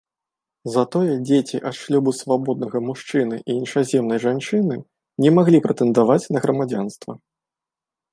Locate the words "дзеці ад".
1.27-1.75